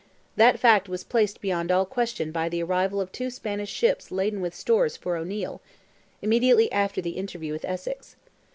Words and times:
That 0.35 0.57
fact 0.57 0.89
was 0.89 1.03
placed 1.03 1.41
beyond 1.41 1.71
all 1.71 1.85
question 1.85 2.31
by 2.31 2.49
the 2.49 2.63
arrival 2.63 2.99
of 2.99 3.11
two 3.11 3.29
Spanish 3.29 3.69
ships 3.69 4.09
laden 4.09 4.41
with 4.41 4.55
stores 4.55 4.97
for 4.97 5.15
O'Neil, 5.15 5.61
immediately 6.23 6.71
after 6.71 7.01
the 7.03 7.17
interview 7.19 7.53
with 7.53 7.65
Essex. 7.65 8.15